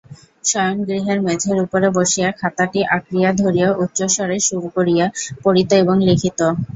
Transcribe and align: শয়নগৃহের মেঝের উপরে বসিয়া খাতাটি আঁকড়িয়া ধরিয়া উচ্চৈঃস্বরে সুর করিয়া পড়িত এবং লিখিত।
শয়নগৃহের 0.45 1.19
মেঝের 1.21 1.57
উপরে 1.65 1.87
বসিয়া 1.97 2.29
খাতাটি 2.39 2.79
আঁকড়িয়া 2.89 3.29
ধরিয়া 3.41 3.69
উচ্চৈঃস্বরে 3.81 4.37
সুর 4.47 4.63
করিয়া 4.75 5.05
পড়িত 5.43 5.69
এবং 5.83 5.95
লিখিত। 6.07 6.39